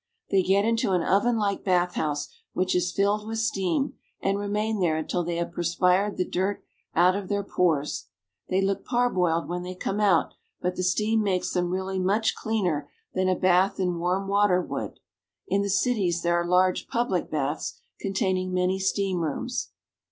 They 0.31 0.41
get 0.41 0.65
into 0.65 0.93
an 0.93 1.03
ovenlike 1.03 1.63
bath 1.63 1.93
house, 1.93 2.27
which 2.53 2.73
is 2.75 2.91
filled 2.91 3.27
with 3.27 3.37
steam, 3.37 3.99
and 4.19 4.39
remain 4.39 4.79
there 4.79 4.97
until 4.97 5.23
they 5.23 5.35
have 5.35 5.51
perspired 5.51 6.17
the 6.17 6.25
dirt 6.27 6.63
out 6.95 7.15
of 7.15 7.29
their 7.29 7.43
pores. 7.43 8.07
They 8.49 8.63
look 8.63 8.83
par 8.83 9.11
boiled 9.11 9.47
when 9.47 9.61
they 9.61 9.75
come 9.75 9.99
out, 9.99 10.33
but 10.59 10.75
the 10.75 10.81
steam 10.81 11.21
makes 11.21 11.53
them 11.53 11.69
really 11.69 11.99
much 11.99 12.33
cleaner 12.33 12.89
than 13.13 13.29
a 13.29 13.35
bath 13.35 13.79
in 13.79 13.99
warm 13.99 14.27
water 14.27 14.59
would. 14.59 14.99
In 15.47 15.61
the 15.61 15.69
cities 15.69 16.23
there 16.23 16.33
are 16.41 16.47
large 16.47 16.87
public 16.87 17.29
baths 17.29 17.79
containing 17.99 18.51
many 18.55 18.79
steam 18.79 19.19
rooms. 19.19 19.69